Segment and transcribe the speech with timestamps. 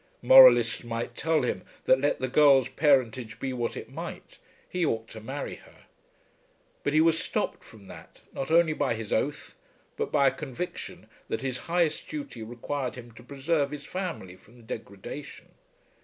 [0.23, 5.07] Moralists might tell him that let the girl's parentage be what it might, he ought
[5.09, 5.85] to marry her;
[6.83, 9.55] but he was stopped from that, not only by his oath,
[9.97, 14.65] but by a conviction that his highest duty required him to preserve his family from
[14.65, 15.51] degradation.